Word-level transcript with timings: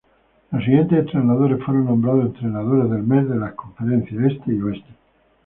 Los 0.51 0.63
siguientes 0.63 0.97
entrenadores 0.97 1.63
fueron 1.63 1.85
nombrados 1.85 2.25
Entrenadores 2.25 2.89
del 2.89 3.03
Mes 3.03 3.29
de 3.29 3.35
las 3.35 3.53
Conferencias 3.53 4.31
Este 4.31 4.51
y 4.51 4.59
Oeste. 4.59 4.89